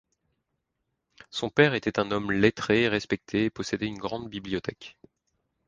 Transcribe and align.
Son 1.29 1.51
père 1.51 1.75
était 1.75 1.99
un 1.99 2.09
homme 2.09 2.31
lettré 2.31 2.81
et 2.81 2.87
respecté 2.89 3.45
et 3.45 3.49
possédait 3.51 3.85
une 3.85 3.99
grande 3.99 4.29
bibliothèque. 4.31 4.97